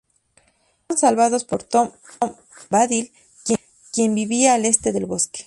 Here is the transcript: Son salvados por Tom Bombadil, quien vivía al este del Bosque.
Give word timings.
Son 0.89 0.97
salvados 0.97 1.43
por 1.45 1.61
Tom 1.61 1.91
Bombadil, 2.69 3.13
quien 3.91 4.15
vivía 4.15 4.55
al 4.55 4.65
este 4.65 4.93
del 4.93 5.05
Bosque. 5.05 5.39